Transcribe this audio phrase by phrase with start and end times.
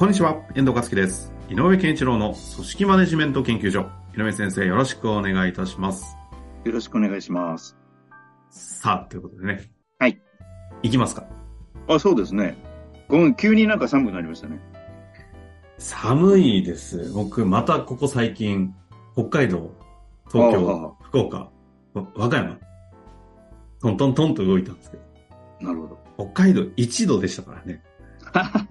[0.00, 1.30] こんにちは、遠藤和樹です。
[1.50, 3.90] 井上健一郎の組織マネジメント研究所。
[4.16, 6.16] 井上先生、よろしくお願いいたします。
[6.64, 7.76] よろしくお願いします。
[8.48, 9.70] さあ、ということでね。
[9.98, 10.18] はい。
[10.82, 11.26] いきますか。
[11.86, 12.56] あ、そうですね。
[13.08, 14.58] ごめん、急になんか寒くなりましたね。
[15.76, 17.12] 寒いです。
[17.12, 18.74] 僕、またここ最近、
[19.12, 19.70] 北海道、
[20.32, 21.50] 東京、あ福岡、
[21.92, 22.58] わ和歌山、
[23.82, 25.02] トントントンと動いたんですけど、
[25.60, 25.98] なるほど。
[26.32, 27.82] 北海道1度でしたからね。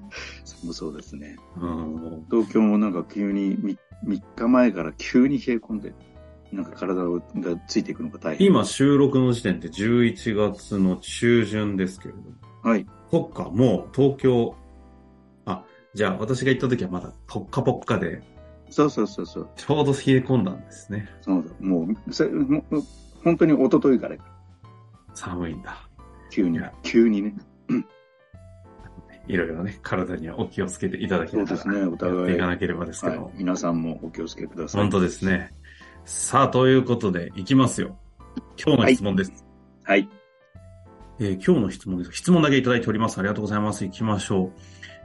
[0.69, 1.35] 寒そうですね。
[1.57, 5.93] うん、東京もなんか急に 3, 3日前から急に冷え込んで、
[6.51, 7.21] なんか体が
[7.67, 8.47] ついていくのが大変。
[8.47, 12.31] 今収録の時点で11月の中旬ですけれども、
[12.63, 12.85] はい。
[13.11, 14.55] そっか、もう東京、
[15.45, 18.21] あ、じゃあ私が行った時はまだポッカポッカで、
[18.69, 19.49] そうそうそうそう。
[19.55, 21.09] ちょうど冷え込んだんですね。
[21.21, 21.49] そうだ。
[21.59, 22.83] もう、せもう
[23.23, 24.15] 本当に一昨日から
[25.15, 25.89] 寒いんだ。
[26.29, 27.35] 急に急にね。
[29.29, 33.33] いろいろね、体にはお気をつけていただきながら、ねお互いいかなければですけど、はい。
[33.37, 34.81] 皆さんもお気をつけください。
[34.81, 35.53] 本当ですね。
[36.03, 37.95] さあ、ということで、いきますよ。
[38.57, 39.45] 今日の質問です。
[39.83, 40.09] はい。
[41.19, 42.11] えー今日の質問です。
[42.13, 43.19] 質問だけいただいております。
[43.19, 43.85] ありがとうございます。
[43.85, 44.51] 行きましょう。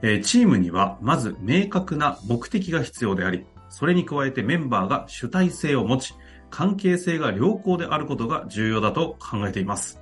[0.00, 6.14] えーチームには、まず明確な目的が必要であり、それに加えてメンバーが主体性を持ち、
[6.48, 10.00] 関係性が良好であることが重要だと考えています。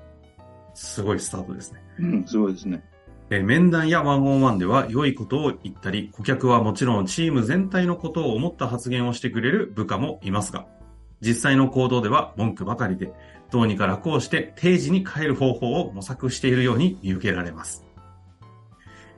[0.74, 1.80] すごいスタートですね。
[1.98, 2.84] うん、すごいですね。
[3.32, 10.66] えー面談やワンオンワンでは良いことを言ったり、顧客はもちろんチーム全体のことを思った発言をしてくれる部下もいますが、
[11.22, 13.10] 実際の行動では文句ばかりで、
[13.50, 17.86] どうにか楽をして定時に帰る方法を模索しているように見受けられます。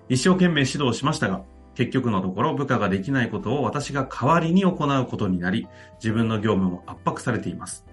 [0.08, 1.42] 一生懸命指導しましたが、
[1.74, 7.84] 結局のところ部下ができないことを私が代わりに行うことになり、自分の業務も圧迫されています。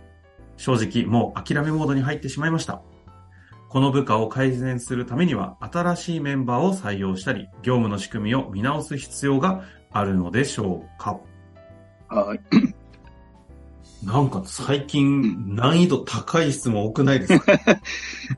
[0.55, 2.83] 正直もう諦めモードに入ってしまいました。
[3.71, 11.21] この部下を改善するためには、新しいメンバーを採用したり、業務の仕組みを見直す必要があるのでしょうか？
[12.09, 12.41] はい。
[14.05, 17.53] なんか最近難易度高い質問多くないですか？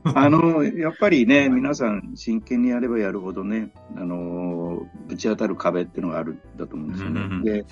[0.14, 7.20] あの、やっぱりね、皆さん真剣にやればやるほどね、あの、ぶち当たる壁っていうのがあるんだと思うんですよね。
[7.20, 7.66] うんうんうんで、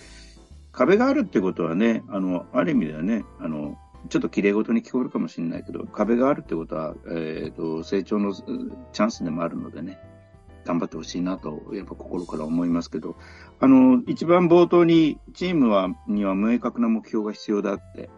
[0.73, 3.77] 壁があるってことはね、あの、ある意味ではね、あの、
[4.09, 9.99] ちょっと綺麗事に聞こえるかもしれないけど、壁があるってことは、えっ、と、成長のうチャンスでもあるのでね、
[10.65, 13.17] 頑張ってほしいなと、やっぱ心から思いますけど、
[13.61, 18.11] あの、一番冒頭に、チームは、には明確な目標が必要だって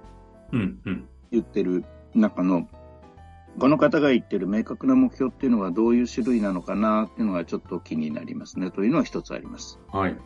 [0.53, 1.09] うん、うん。
[1.31, 1.85] 言ってる
[2.15, 2.69] 中の、
[3.59, 9.79] この方が言ってる明確な目標っていうのはどういう種類なのかなっていうのがちょっと気になりますねというのは一つあります。
[9.93, 10.17] はい。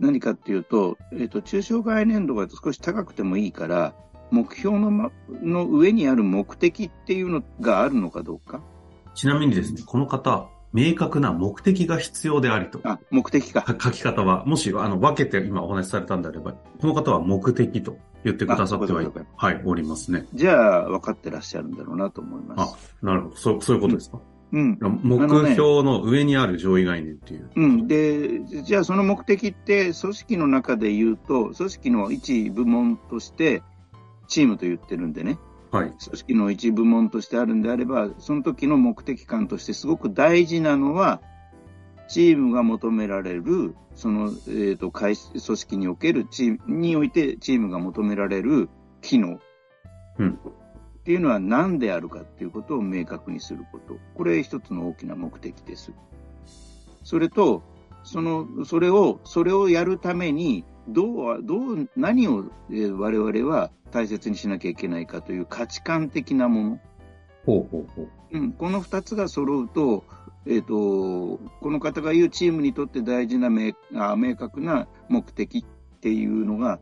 [0.00, 3.94] 何かっていうと、えっ、と、中小概念度が少し高くてもいいから、
[4.34, 5.12] 目標の,、ま、
[5.42, 8.60] の上にある目的っていうのがあるのかどうか？
[9.14, 12.80] ちなみにですね、この方、明確な目的が必要でありと。
[12.82, 13.62] あ、目的か。
[13.62, 19.02] か書き方は、もし、あの、分けて今お話しされたんであれば、この方は目的と言ってくださっては
[19.36, 20.26] はい、おりますね。
[20.34, 23.36] じゃあ、分かってらっしゃるんだろうなと思いまあす。、なるほど。
[23.36, 24.18] そう、そういうことですか？
[24.52, 24.78] うん。
[24.80, 27.50] 目標の上にある上位概念っていう。
[27.54, 27.86] うん。
[27.86, 33.62] で、じゃあその目的って、組織の中で言うと、組織の一部門として、
[34.26, 35.38] チームと言ってるんでね、
[35.70, 35.88] はい。
[35.88, 41.20] 組織の一部門としてあるんであれば、その時の目的感としてすごく大事なのは、
[42.08, 48.68] チームが求められる、その、えっ、と、会組織におけるチームにおいてチームが求められる
[49.00, 49.40] 機能。
[50.18, 50.38] うん
[51.04, 53.98] っていうのは何であるかっていうことを明確にすること。
[54.14, 55.92] これ一つの大きな目的です。
[57.02, 57.62] それと、
[58.04, 66.80] その、それを、それをやるために、どう、どう、何を、えー我々は大切にしなきゃいけないかという価値観的なもの。
[67.46, 68.08] ほうほうほう。
[68.32, 70.04] うん、この二つが揃うと、
[70.46, 71.40] えっ、と、こ
[71.70, 75.64] の方が言うチームにとって大事な明あ明確な目的っ
[76.00, 76.80] ていうのが、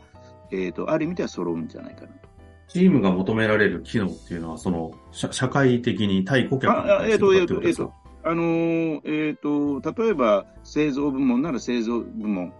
[0.50, 2.28] えっ、と、ある意味では揃うんじゃないかなと。
[2.68, 7.92] チームが求められる機能っていうのは、その、社社会的に対顧客に対してとかえっとってことですか？
[8.24, 12.52] あのーえっ、と、例えば製造部門なら製造部門、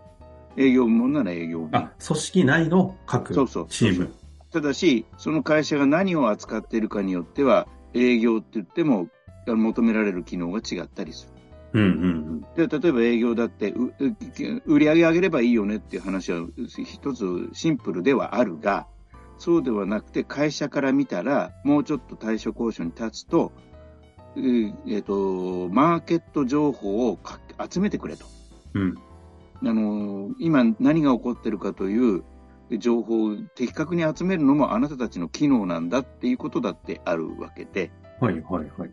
[0.56, 1.70] 営業部門なら営業部門。
[1.74, 4.12] あ、組織内の各そうそうチーム。
[4.52, 9.08] ただし、その会社が何を扱っているかによっては、営業って言っても、
[9.46, 11.32] 求められる機能が違ったりする。
[11.74, 13.92] うんうんで、例えば営業だって、うう
[14.66, 18.86] 売り上げ上げればいいよねっていう話は一つシンプルではあるが、
[19.38, 23.52] そうではなくて会社から見たら、もうちょっと対処交渉に立つと、
[24.36, 24.40] う
[24.86, 27.40] えっ、と、マーケット情報をか
[27.70, 28.26] 集めてくれと。
[28.74, 28.94] うん。
[29.64, 32.24] あの、今何が起こってるかという
[32.78, 38.90] 情報を的確に集めるのもあなたたちの機能なんだっていうことだってあるわけで、はいはいはい。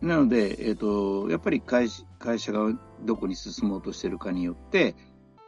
[0.00, 2.72] なので、えっ、と、やっぱり会社会社が
[3.02, 4.94] どこに進もうとしてるかによって、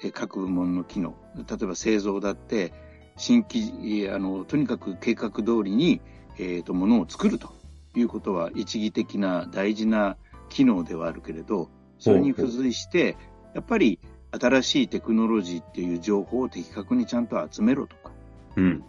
[0.02, 2.72] え各部門の機能、例えば製造だって、
[3.16, 6.00] 新規、えあの、とにかく計画通りに、
[6.38, 7.52] えっ、と、ものを作ると
[7.94, 10.16] いうことは一義的な大事な
[10.48, 11.68] 機能ではあるけれど、
[11.98, 13.16] それに付随して、
[13.54, 13.98] やっぱり
[14.30, 18.12] 新しいテクノロジーっていう情報を的確にちゃんと集めろとか、
[18.56, 18.84] うん。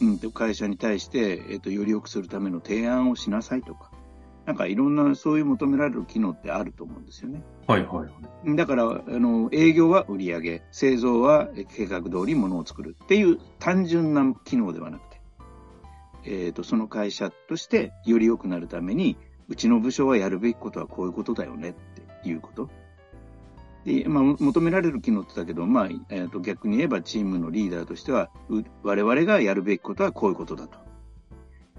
[0.00, 3.90] うん、で会社に対して、えっとより良くするための提案をしなさいとか、
[4.46, 7.42] なんかいろんなそういう求められる機能ってあると思うんですよね。
[7.66, 8.06] はいはいは
[8.44, 8.56] い。
[8.56, 15.20] だから、あの営業は売り上げ、製造はえ計画通り物を作るっていう単純な機能ではなくて、
[16.24, 19.16] えっとその会社としてより良くなるために、
[19.48, 21.72] うちの部署はやるべきことはこういうことだよねっ
[22.22, 22.68] ていうこと。
[23.84, 28.30] でまあ、求められる機能ってだけど、まあえー、と逆に言えばチームのリーダーとしては
[28.84, 30.78] 我々がやるべきことはこういうことだと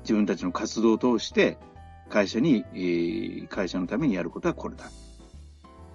[0.01, 1.57] 自分たちの活動を通して
[2.09, 4.85] 会社に、えー会社のためにやることはこれだ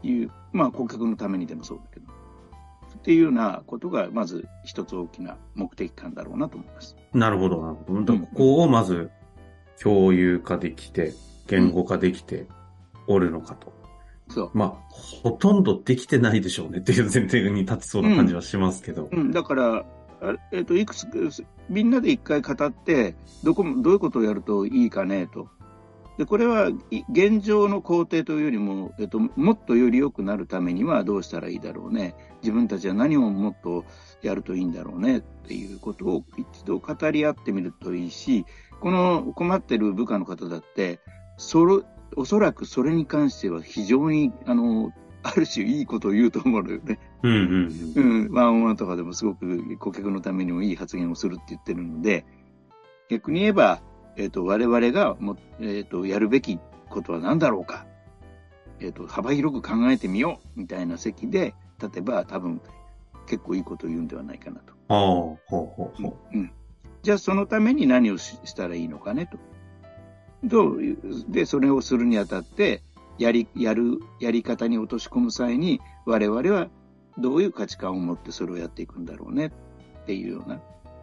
[0.03, 2.07] いう、まあ、顧客のためにでもそうだけど
[2.99, 6.97] っていうようなことがまず一つ大きな目的感だろうなと思います。
[7.13, 8.19] なるほどなるほど。
[8.19, 9.11] ここをまず
[9.81, 11.13] 共有化できて、
[11.47, 12.47] 言語化できて
[13.07, 13.73] おるのかと。
[14.29, 19.09] そうまあ、ほとんどできてないでしょうねっていう前提に立ちそうな感じはしますけど。
[19.11, 19.87] うん、だから、
[20.21, 21.13] あえっ、と、いくつか、
[21.69, 25.49] みんなで一回語って、どこも、どういうことをやるといいかね、と。
[26.19, 32.17] で、これは、い現状の工程というよりも、えっと、もっとより良くなるためにはどうしたらいいだろうね。
[32.43, 33.85] 自分たちは何をもっと
[34.21, 38.45] やるといいんだろうね、っていうことを一度語り合ってみるといいし、
[38.81, 41.01] この困ってる部下の方だって、
[41.37, 41.83] それ、
[42.17, 46.99] おそらくそれに関しては非常に、あの、ある種いいことを言うと思うのよね。
[47.23, 48.27] うんうんうん。
[48.27, 52.25] うん、ワンオンワンとかでもすごく顧客のためにもいい発言をするって言ってるので、
[53.09, 53.81] 逆に言えば、
[54.17, 56.59] えっ、と、我々がも、えっ、と、やるべき
[56.89, 57.87] ことは何だろうか。
[58.81, 62.61] えっ、と、幅広く考えてみようみたいな席で、例えば多分
[63.27, 64.73] 結構いいことを言うんではないかなと。
[64.89, 66.53] ああ、ほうほうほうん。
[67.03, 69.39] じゃあそのために何をししたらいいのかねと。
[70.45, 70.99] どういう
[71.29, 72.83] で、それをするにあたって、
[73.19, 76.69] やり、やる、やり方に落とし込む際に、我々は
[77.19, 80.61] どういう価値観を持ってそれをやっていくんだろうねっていうような。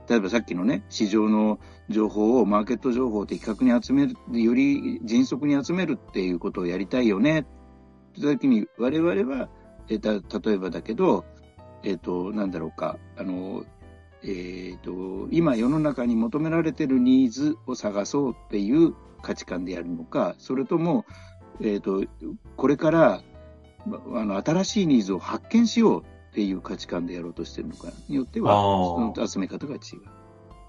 [0.07, 1.59] 例えばさっきのね、市場の
[1.89, 7.39] 情報を、マーケット情報を的確に集める、より迅速に集めるっていうことをやりたいよね。
[7.39, 7.43] っ
[8.13, 9.49] て時に、我々は、
[9.89, 11.25] えた、例えばだけど、
[11.83, 13.65] えっ、と、なんだろうか、あの、
[14.23, 21.05] えっ、と、今世の中に求められてるニーズを探そうっていう価値観でやるのか、それとも、
[21.59, 22.03] えっ、と、
[22.55, 23.21] これから、
[23.85, 29.81] まあの、新しいニーズを発見しようっていう価値観でやろうとしてるのかによっては、その集め方が違う。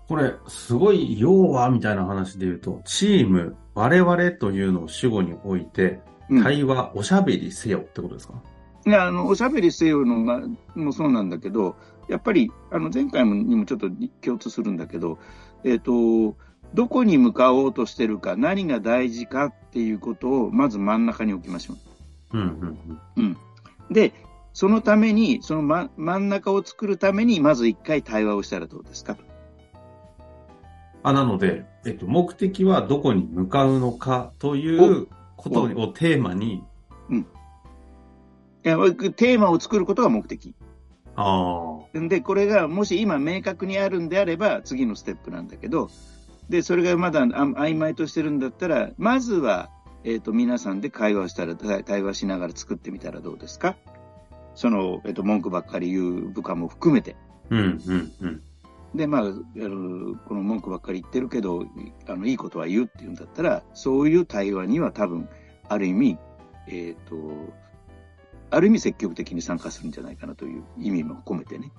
[0.09, 6.01] これ、すごい、要は、みたいな話で言うと、チーム、我々というのを主語に置いて、
[6.31, 6.43] うん。
[6.43, 8.35] 対話、おしゃべりせよってことですか？
[8.87, 10.41] いやあの、おしゃべりせよのが、
[10.75, 11.77] もそうなんだけど、
[12.09, 13.91] やっぱり、あの、前回もにもちょっと
[14.23, 15.19] 共通するんだけど、
[15.65, 16.37] えっ、と、
[16.75, 21.75] どこに向かおうとしてるか、何が大事かっていうことを、まず真ん中に置きましょ
[22.33, 22.39] う。
[22.39, 23.37] うんうんうん。
[23.91, 24.13] で、
[24.53, 29.15] そのために、その、ま、真ん中を作るために、まず一回対話をしたらどうですか？
[29.15, 29.23] と。
[31.03, 35.07] あ、なので、えっと、目的はどこに向かうのかという
[35.37, 36.65] ことをテーマに、
[38.65, 40.57] いやテーマを作ることが目的。
[41.15, 45.89] ああ、で、これがもし今明確にあるんであれば次のステップなんだけど、
[46.49, 49.71] で、それがまだあ曖昧としてるんだったら、まずは、
[50.05, 53.77] えっ、と、皆さんで会話をしたら、対対話しながら作ってみたらどうですか？
[54.55, 57.17] その、えっ、と、文句ばっかり言う部下も含めて。
[57.51, 57.63] うんう
[57.95, 58.43] んうん。
[58.95, 59.25] で、まあ、あ
[59.55, 61.67] のこの文句ばっかり言ってるけど、
[62.07, 65.29] あの、いいことは言うっていうんだったら、そういう対話には多分、
[65.69, 66.19] ある意味、
[66.69, 67.17] えっ、と、
[68.51, 71.73] ある意味積極的に参加するんじゃないかなという意味も込めてね。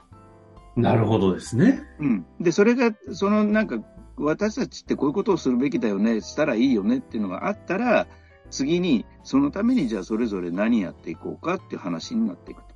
[0.76, 1.82] なるほどですね。
[2.00, 2.26] うん。
[2.42, 3.80] で、それが、そのなんか、
[4.18, 8.08] 私たちってこういうことをするべきだよね、したらいいよねっていうのがあったら、
[8.50, 12.68] 次に、そのためにじゃあそれぞれ何やっていこうかっていう話になっていくと。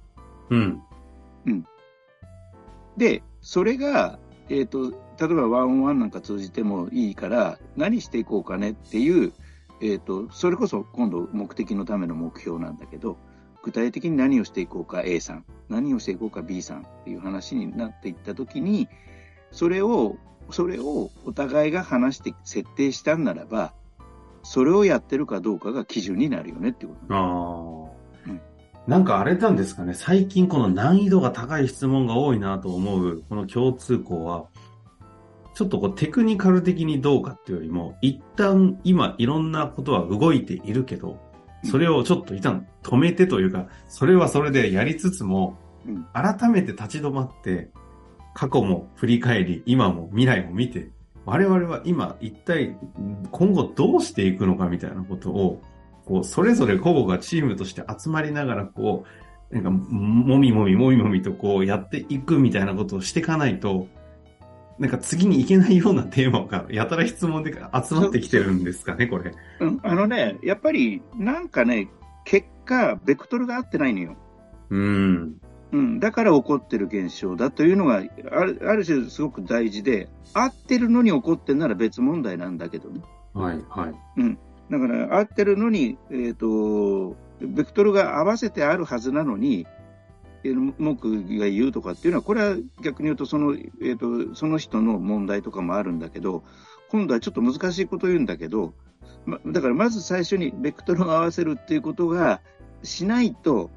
[1.46, 1.66] うん。
[2.98, 4.20] で、それが、
[4.50, 9.34] えっ、と、例えばワンオンワンなんか通じてもいいから、何していこうかねっていう、
[9.82, 13.18] えっ、と、それこそ今度目的のための目標なんだけど、
[13.64, 18.90] 具体的に何をしていこうか A さん、何をしていこうか B さんっていう話になっていったときに、
[19.52, 20.18] それを、
[20.50, 23.74] それをお互いが話して設定したんならば、
[24.44, 27.02] それをやってるかどうかが基準になるよねってこと。
[27.02, 28.42] なんだああ、うん。
[28.88, 34.46] なんかあれなんですかね、最近この難易度が高い質問が多いなと思う、この共通項は、
[35.54, 41.20] ちょっとこうテクニカル的にどうかっていうよりも、一旦今いろんなことは動いているけど、
[41.64, 47.70] それをちょっと一旦止めてというか、それはそれでやりつつもうん、改めて立ち止まって、
[48.34, 50.90] 過去も振り返り、今も未来も見て、
[51.26, 52.76] 我々は今一体
[53.32, 55.62] 今後どうしていくのかみたいなことを、
[56.06, 59.06] こう、それぞれ個々がチームとして集まりながら、こ
[59.52, 63.88] う、なんか、もみもみもみもみとこうやっていくみたいなことをしていかないと、
[64.80, 69.32] なんか次に行けないようなテーマがやたら質問で集まってきてるんですかね、これ。
[69.60, 71.90] うん、あのね、やっぱりなんかね、
[72.26, 74.16] 結果、ベクトルが合ってないのよ。
[74.70, 75.42] うん。
[75.72, 83.02] うん、だから起こってる現象だというのがあるある種すごく大事で、合ってるのに起こってるなら別問題なんだけどね。
[83.34, 84.38] はい、はい。
[84.72, 89.68] だから合ってるのに、えっ、と、ベクトルが合わせてあるはずなのに、
[90.44, 96.44] えー文句が言うとかっていうのは、これは逆に言うとその、えっ、と、その人の問題とかもあるんだけど、
[96.90, 98.74] 今度はちょっと難しいことを言うんだけど、
[99.26, 102.42] ま、だからまず最初にベクトルを合わせるっていうことが
[102.84, 103.70] しないと、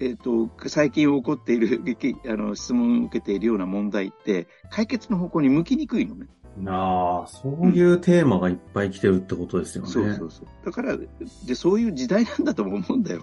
[0.00, 6.26] えっ、と、最近起こっている、 きあの、質問を受けているような問題って、解決の方向に向きにくいのね。
[6.58, 9.90] なあ、そういうテーマがいっぱい来てるってことですよね。
[9.90, 10.46] そうそうそう。
[10.64, 13.22] だから、で、そういう時代なんだとも思うんだよ。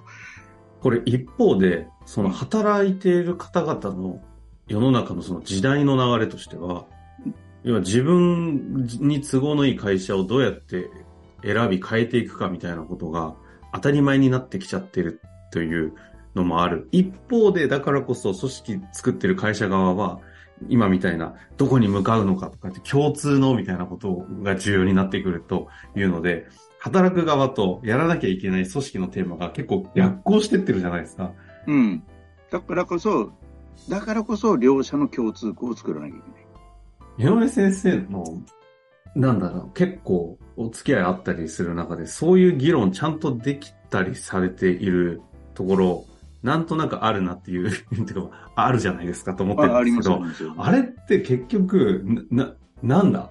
[0.82, 4.22] これ一方で、その働いている方々の
[4.68, 6.86] 世の中のその時代の流れとしては、
[7.64, 10.90] 要は自分に都合のいい会社をどうやって
[11.44, 13.36] 選び変えていくかみたいなことが
[13.74, 15.22] 当たり前になってきちゃってる
[15.52, 15.94] という
[16.36, 16.88] のもある。
[16.92, 20.20] 一方で、だからこそ組織作ってる会社側は、
[20.68, 26.48] 今みたいな、どこに向かうのかとかって共通のみたいなことが重要になってくるというので、
[26.80, 31.34] 働く側とやらなきゃいけない組織のテーマが結構逆行してってるじゃないですか。
[31.68, 32.04] うん。
[32.52, 33.32] だからこそ、
[33.90, 37.34] だからこそ両者の共通項を作らなきゃいけない。
[37.34, 38.24] 井上先生の、
[39.16, 45.22] なんだろう、結構お付き合いあったりする中で、そういう議論ちゃんとできたりされている
[45.54, 46.06] ところ、
[46.44, 47.72] なんとなくあるなっていう、
[48.06, 50.24] てか、あるじゃないですかと思ってるんですけど、
[50.58, 50.66] あ。
[50.68, 52.54] あれって結局、な、
[52.84, 53.30] ななんだ？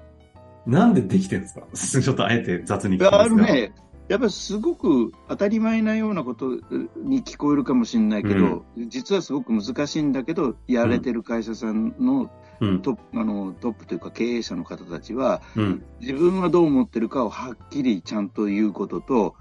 [0.66, 2.00] なんでできてるんですか？
[2.02, 3.22] ちょっとあえて雑に聞きますが。
[3.22, 3.72] あのね、
[4.08, 6.50] やっぱりすごく当たり前なようなこと
[6.96, 12.82] に聞こえるかもしれないけど、実はすごく難しいんだけど、やれてる会社さんのうん。
[12.82, 15.82] トップ,、あのトップというか経営者の方たちは、うん。
[16.00, 19.36] 自分はどう思ってるかをはっきりちゃんと言うことと、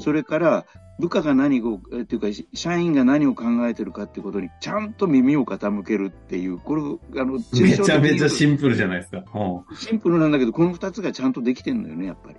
[0.00, 0.66] それから
[0.98, 6.82] 部下が何を、えっていうか、社員が何を考えてるかっていうことにちゃんと耳を傾けるっていう、これ、
[7.20, 7.40] あの、め
[7.76, 9.18] ちゃめちゃシンプルじゃないですか。
[9.34, 12.36] うんシンプルなんだけど、この二つがちゃんとできてるのよね、やっぱり。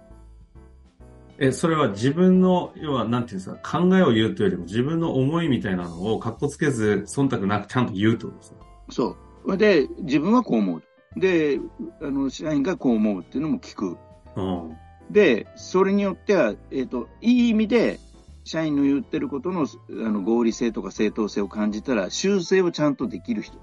[1.37, 8.57] え、それは自分の、要は、なんていうんですか、考えを言うというよりも自分の思いみたいなのを格好つけず、忖度なくちゃんと言うってことですね。
[8.89, 9.15] そ
[9.45, 9.57] う。
[9.57, 10.83] で、自分はこう思う。
[11.17, 11.59] で、
[12.01, 13.97] あの、社員がこう思うっていうのも聞く。
[14.35, 14.77] うん。
[15.09, 17.99] で、それによっては、えっ、と、いい意味で、
[18.43, 23.57] 社員の言ってることのあの合理性とか正当性を感じたら、修正をちゃんとできる人。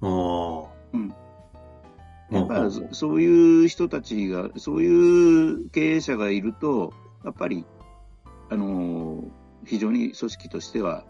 [0.00, 0.08] ああ。
[0.92, 1.00] うん。
[1.00, 1.14] うん
[2.28, 6.92] やっぱそういう人たちが、そういう経営者がいると、
[7.24, 7.64] やっぱり、
[8.50, 9.30] あのー
[9.64, 11.04] 非常に組織としては、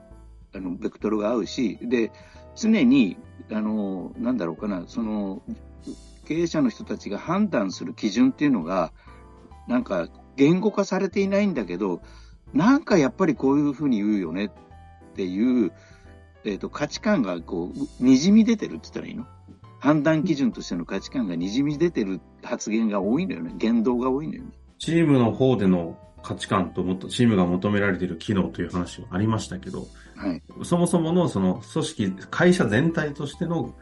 [0.55, 2.11] あの、ベクトルが合うし、で、
[2.55, 3.19] 常に、
[3.51, 5.43] あのーなんだろうかな、その、
[6.27, 8.93] 経営者の人たちが判断する基準っていうのが、
[9.69, 12.03] なんか、言語化されていないんだけど、
[12.53, 14.51] なんかやっぱりこういうふうに言うよねっ
[15.15, 15.73] ていう、
[16.45, 19.27] えっ、と、価値観がこう、にじみ出てるって言ったらいいの？
[19.79, 23.53] 判断基準としての価値観がにじみ出てる発言が多いのよね。
[23.57, 24.51] 言動が多いのよね。
[24.79, 30.43] チームの方での価値観ともっとチームが求められている機能という話はありましたけど、はい。
[30.65, 33.75] そもそものその組織、会社全体としての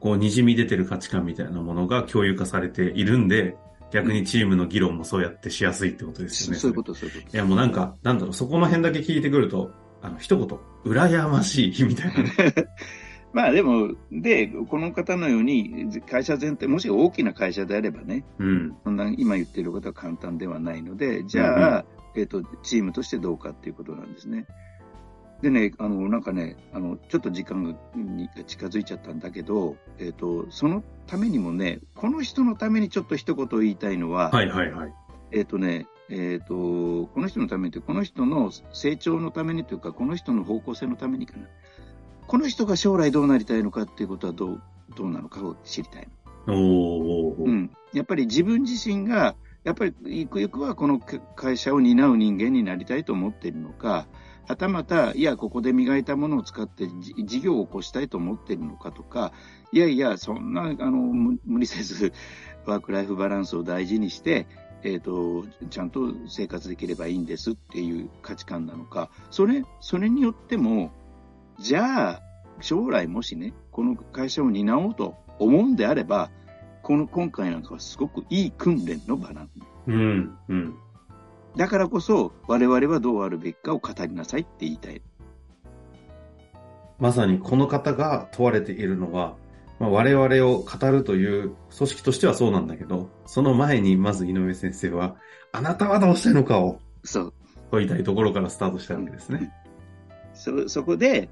[0.00, 3.56] こう滲み出てる価値観みたいなものが共有化されているんで、
[3.90, 6.58] 逆にチームの議論もそうやってしやすいってことですよね。
[6.58, 9.70] そういうこと、そういうこいやもうなんか、なんだろう、そこの辺だけ聞いてくると、
[10.02, 12.14] あの、一言、羨ましいみたいな。
[13.32, 18.76] まあでも、で、この方のように、会社全体、もし大きな会社であればね、うん。
[18.84, 21.84] そんな今言っていることは簡単ではないので、じゃあ、
[22.16, 24.46] えっ、と、チームとしてどうかっていうことなんですね。
[25.42, 34.94] でね、あの、なんかね、あの、ちょっと時間がに近づいちゃったんだけど、えっ、と、そのためにもね、この人のためにちょっと一言言いたいのは、はいはいはい。
[35.30, 36.54] えっ、とね、えっ、と、
[37.06, 41.46] この人のためにというこの人の成長のためにというか、この人の方向性のためにかな。
[42.26, 44.62] この人が将来どうなりたいのかっていうことはどう、
[44.96, 46.08] どうなのかを知りたい。
[46.48, 47.44] おー。
[47.44, 47.70] うん。
[47.92, 54.06] やっぱり自分自身が、やっぱりゆくゆくはこの会社を担う人間になりたいと思っているのか、
[54.48, 56.88] はたまた、いや、ここで磨いたものを使って
[57.22, 59.32] 事業を起こしたいと思っているのかとか、
[59.72, 62.14] いやいや、そんな、あの、無理せず、
[62.64, 64.46] ワークライフバランスを大事にして、
[64.84, 70.92] えっ、と、ちゃんと生活できればいいんですっていう価値観なのか、それ、それによっても、
[71.58, 72.22] じゃあ、
[72.62, 76.30] 将来もしね、この会社を担おうと思うんであれば、
[76.82, 79.48] この今回なんかはすごくいい訓練の場なの。
[79.88, 80.74] うん、うん。
[81.56, 85.02] だからこそ、我々はどうあるべきかを語りなさいって言いたい。
[86.98, 89.36] まさにこの方が問われているのは、
[89.78, 95.16] まあ、我々を語るという組織としてはそうなんだけど、その前にまず井上先生は、
[95.52, 97.34] あなたはどうしたいのかをそう。
[97.70, 99.52] 問いたいところからスタートしたわけですね。
[100.34, 101.28] そ、そこで、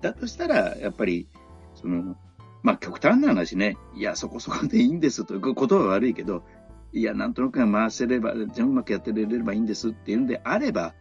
[0.00, 1.28] だとしたら、やっぱり、
[1.74, 2.16] その、
[2.62, 6.42] まあ極端な話ね、いや、そこそこでいいんですということは悪いけど、
[6.92, 10.94] いや、なんとなく回せれば、じゃあうまくやってれればいいんですっていうんであれば、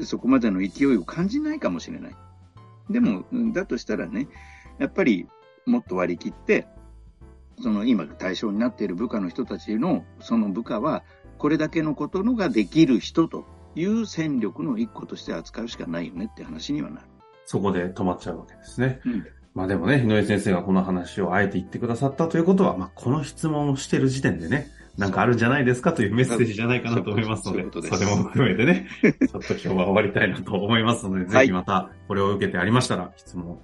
[0.00, 2.16] そこまでの勢いを感じないかもしれない。
[2.90, 4.28] でも、うんだとしたらね、
[4.78, 5.26] やっぱり
[5.64, 6.66] もっと割り切って、
[7.60, 11.02] その今対象になっている部下の人たちの、その部下は、
[11.38, 13.44] これだけのことのができる人と
[13.74, 17.06] いう戦力の一個として扱うしかないよねって話にはなる。
[17.46, 19.00] そこで止まっちゃうわけですね。
[19.04, 24.66] うんまあでもね、井上先生がこの話をあえて言ってくださったということは、まあこの質問をしてる時点でね、
[24.98, 33.58] なんかあるんじゃないですかというメッセージじゃないかなと思いますので、それも含めてね、 ちょっと今日は終わりたいなと思いますので、はいぜひまたこれを受けてありましたら、質問、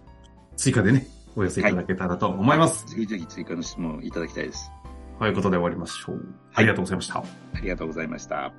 [0.57, 2.87] 追加でね、お寄せいただけたらと思います。
[2.87, 4.71] ぜひぜひ追加の質問をいただきたいです。
[5.19, 6.35] ということで終わりましょう。
[6.55, 7.19] ありがとうございました。
[7.19, 7.25] あ
[7.62, 8.53] りがとうございました。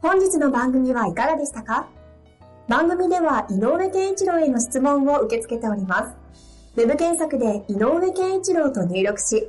[0.00, 1.88] 本日の番組はいかがでしたか？
[2.68, 6.14] 番組では井上健一郎への質問を受け付けております。
[6.76, 9.48] ウェブ検索で井上健一郎と入力し、